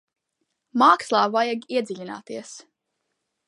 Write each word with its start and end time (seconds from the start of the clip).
Mākslā 0.83 1.21
vajag 1.37 1.69
iedziļināties. 1.77 2.59